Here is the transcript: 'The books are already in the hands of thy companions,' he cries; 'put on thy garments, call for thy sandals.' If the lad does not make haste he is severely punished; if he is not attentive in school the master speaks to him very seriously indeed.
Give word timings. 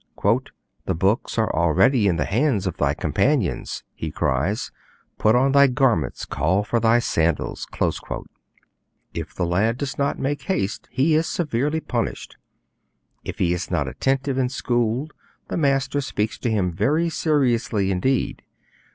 'The 0.23 0.95
books 0.95 1.37
are 1.37 1.53
already 1.53 2.07
in 2.07 2.15
the 2.15 2.25
hands 2.25 2.65
of 2.65 2.75
thy 2.77 2.91
companions,' 2.91 3.83
he 3.93 4.09
cries; 4.09 4.71
'put 5.19 5.35
on 5.35 5.51
thy 5.51 5.67
garments, 5.67 6.25
call 6.25 6.63
for 6.63 6.79
thy 6.79 6.97
sandals.' 6.97 7.67
If 9.13 9.35
the 9.35 9.45
lad 9.45 9.77
does 9.77 9.99
not 9.99 10.17
make 10.17 10.41
haste 10.41 10.87
he 10.91 11.13
is 11.13 11.27
severely 11.27 11.81
punished; 11.81 12.35
if 13.23 13.37
he 13.37 13.53
is 13.53 13.69
not 13.69 13.87
attentive 13.87 14.39
in 14.39 14.49
school 14.49 15.07
the 15.49 15.57
master 15.57 16.01
speaks 16.01 16.39
to 16.39 16.49
him 16.49 16.71
very 16.71 17.07
seriously 17.07 17.91
indeed. 17.91 18.41